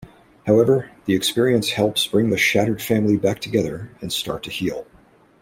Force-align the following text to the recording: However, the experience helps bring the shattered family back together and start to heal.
However, 0.47 0.89
the 1.05 1.13
experience 1.13 1.69
helps 1.69 2.07
bring 2.07 2.31
the 2.31 2.37
shattered 2.39 2.81
family 2.81 3.17
back 3.17 3.39
together 3.39 3.91
and 4.01 4.11
start 4.11 4.41
to 4.45 4.49
heal. 4.49 4.87